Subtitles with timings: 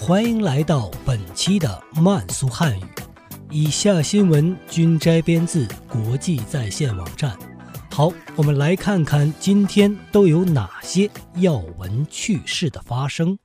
[0.00, 2.82] 欢迎来到本期的慢速汉语。
[3.50, 7.38] 以下新闻均摘编自国际在线网站。
[7.90, 13.38] 好，我们来看看今天都有哪些要闻趣事的发生。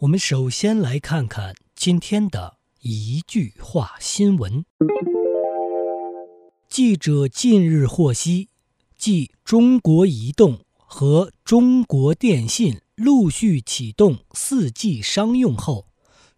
[0.00, 4.64] 我们首先来看看今天的一句话新闻。
[6.68, 8.48] 记者近日获悉，
[8.98, 10.58] 继中国移动。
[10.94, 15.88] 和中国电信陆续启动 4G 商用后，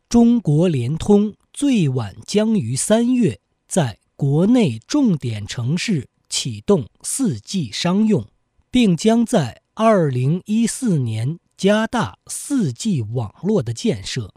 [0.09, 8.27] 中国联通最晚将于三月在国内重点城市启动 4G 商用，
[8.71, 14.33] 并将在2014年加大 4G 网络的建设。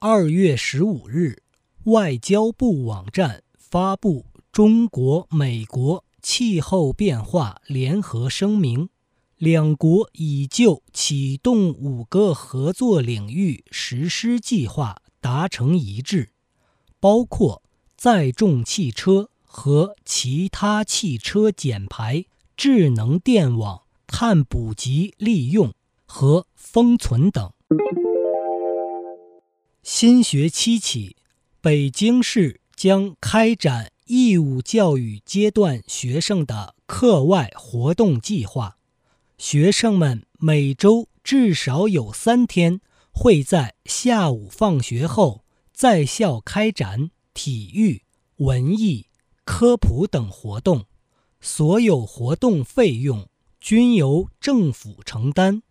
[0.00, 1.44] 二月十五日，
[1.84, 6.04] 外交部网站发布中国、美国。
[6.20, 8.88] 气候变化联合声明，
[9.38, 16.30] 两国已就启动五个合作领域实施计划达成一致，
[16.98, 17.62] 包括
[17.96, 22.24] 载重汽车和其他汽车减排、
[22.56, 25.72] 智能电网、碳捕集利用
[26.04, 27.52] 和封存等。
[29.82, 31.16] 新学期起，
[31.60, 33.92] 北京市将开展。
[34.10, 38.77] 义务教育阶段学生的课外活动计划，
[39.38, 42.80] 学生们每周至少有三天
[43.12, 48.02] 会在下午放学后在校开展体育、
[48.38, 49.06] 文艺、
[49.44, 50.86] 科普等活动，
[51.40, 53.28] 所有活动费用
[53.60, 55.62] 均由政府承担。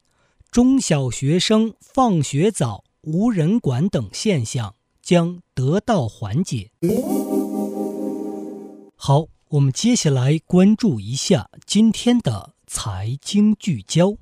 [0.49, 6.71] 中小学生放学早、无人管等现象将得到缓解。
[8.95, 14.17] 好，我们接下来关注一下今天的财经聚焦。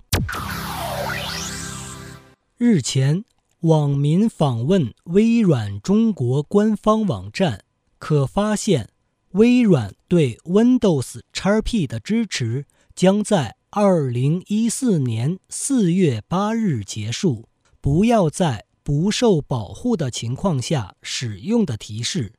[2.57, 3.25] 日前，
[3.61, 7.63] 网民访问微软中国官方网站，
[7.97, 8.89] 可发现
[9.31, 17.49] 微软对 Windows XP 的支持将在2014年4月8日结束。
[17.81, 22.33] 不要在不受保护的情况下使用的提示。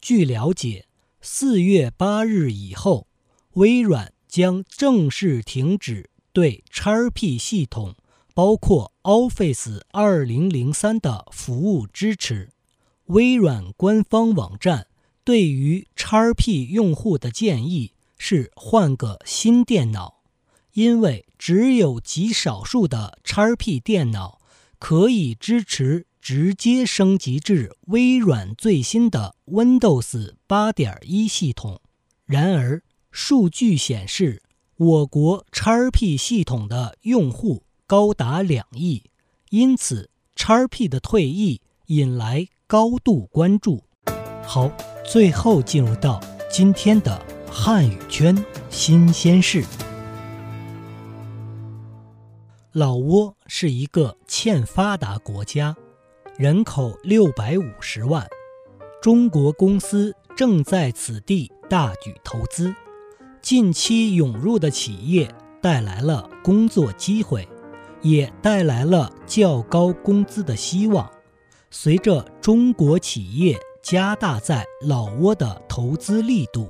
[0.00, 0.84] 据了解。
[1.22, 3.08] 四月八日以后，
[3.54, 7.94] 微软将正式停止对 XP 系统，
[8.34, 12.50] 包括 Office 二零零三的服务支持。
[13.06, 14.88] 微软官方网站
[15.24, 20.20] 对于 XP 用户的建议是换个新电脑，
[20.74, 24.38] 因为只有极少数的 XP 电脑
[24.78, 26.04] 可以支持。
[26.20, 31.80] 直接升级至微软最新的 Windows 8.1系统。
[32.24, 32.82] 然而，
[33.18, 34.42] 数据显示，
[34.76, 39.04] 我国 XP 系统的用户高达两亿，
[39.48, 43.82] 因此 XP 的退役引来高度关注。
[44.44, 44.70] 好，
[45.02, 47.18] 最后进入到今天的
[47.50, 48.36] 汉语圈
[48.68, 49.64] 新鲜事。
[52.72, 55.74] 老挝是一个欠发达国家。
[56.36, 58.28] 人口六百五十万，
[59.00, 62.74] 中国公司正在此地大举投资。
[63.40, 67.48] 近期涌入的企业带来了工作机会，
[68.02, 71.08] 也带来了较高工资的希望。
[71.70, 76.68] 随着中国企业加大在老挝的投资力度，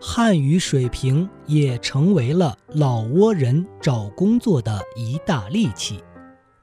[0.00, 6.02] 汉语水平也成为了老挝人找工作的一大利器。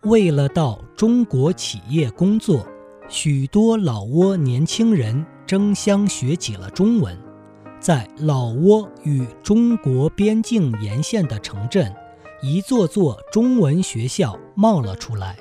[0.04, 2.66] 为了到中国企业工作，
[3.10, 7.18] 许多老挝年轻人争相学起了中文。
[7.80, 11.94] 在老挝与中国边境沿线的城镇，
[12.42, 15.38] 一座座中文学校冒了出来。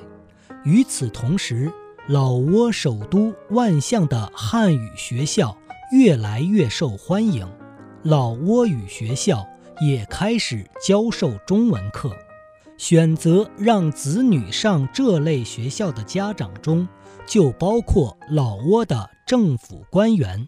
[0.65, 1.73] 与此同时，
[2.09, 5.57] 老挝首都万象的汉语学校
[5.93, 7.49] 越来越受欢迎，
[8.03, 9.45] 老挝语学校
[9.81, 12.11] 也开始教授中文课。
[12.77, 16.87] 选择让子女上这类学校的家长中，
[17.27, 20.47] 就包括老挝的政府官员。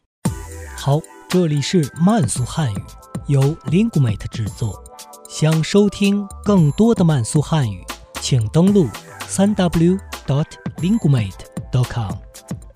[0.76, 2.82] 好，这里是慢速汉语，
[3.26, 4.82] 由 Linguamate 制作。
[5.28, 7.84] 想收听更多的慢速汉语，
[8.22, 8.88] 请登录
[9.28, 12.12] 3w.dot.linguate.com。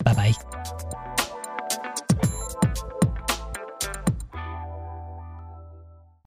[0.05, 0.31] 拜拜。